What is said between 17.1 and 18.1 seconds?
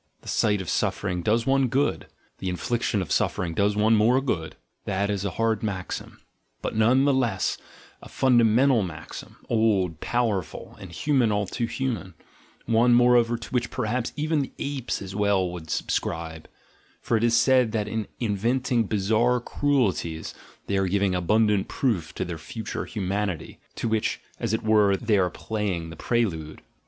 it is said that in